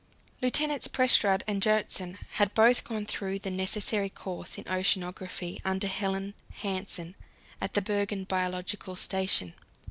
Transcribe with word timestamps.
Lieutenants 0.41 0.87
Prestrud 0.87 1.43
and 1.45 1.61
Gjertsen 1.61 2.17
had 2.31 2.55
both 2.55 2.85
gone 2.85 3.05
through 3.05 3.37
the 3.37 3.51
necessary 3.51 4.09
course 4.09 4.57
in 4.57 4.63
oceanography 4.63 5.59
under 5.63 5.85
Helland 5.85 6.33
Hansen 6.53 7.13
at 7.61 7.75
the 7.75 7.83
Bergen 7.83 8.23
biological 8.23 8.95
station. 8.95 9.53